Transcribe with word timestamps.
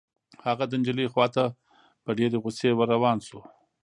هغه 0.45 0.63
د 0.67 0.73
نجلۍ 0.79 1.07
خوا 1.13 1.25
ته 1.35 1.43
په 2.03 2.09
ډېرې 2.17 2.37
غصې 2.43 2.69
ور 2.75 2.87
روان 2.95 3.17
شو. 3.27 3.39